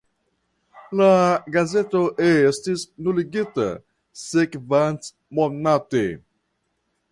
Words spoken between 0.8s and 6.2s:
La gazeto estis nuligita sekvantmonate.